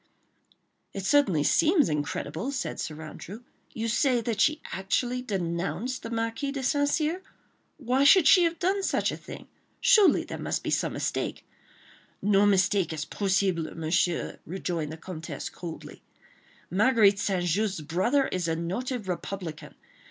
[0.95, 3.43] "It certainly seems incredible," said Sir Andrew.
[3.71, 6.89] "You say that she actually denounced the Marquis de St.
[6.89, 7.21] Cyr?
[7.77, 9.47] Why should she have done such a thing?
[9.79, 11.45] Surely there must be some mistake—"
[12.19, 16.01] "No mistake is possible, Monsieur," rejoined the Comtesse, coldly.
[16.71, 17.45] "Marguerite St.
[17.45, 19.75] Just's brother is a noted republican.